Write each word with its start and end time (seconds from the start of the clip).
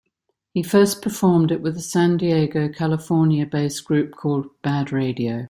He 0.55 0.63
first 0.63 0.99
performed 1.03 1.51
it 1.51 1.61
with 1.61 1.77
a 1.77 1.79
San 1.79 2.17
Diego, 2.17 2.67
California-based 2.69 3.85
group 3.85 4.13
called 4.13 4.47
Bad 4.63 4.91
Radio. 4.91 5.39